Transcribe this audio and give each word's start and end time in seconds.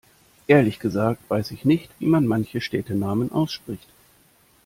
Ehrlich 0.47 0.79
gesagt 0.79 1.21
weiß 1.29 1.51
ich 1.51 1.63
nicht 1.63 1.91
wie 1.99 2.07
man 2.07 2.25
manche 2.25 2.59
Städtenamen 2.59 3.31
ausspricht. 3.31 3.87